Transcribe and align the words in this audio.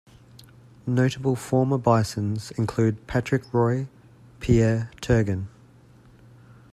Notable 0.87 1.35
former 1.35 1.77
Bisons 1.77 2.49
include 2.57 3.05
Patrick 3.05 3.43
Roy, 3.53 3.87
Pierre 4.39 4.89
Turgeon. 4.99 5.45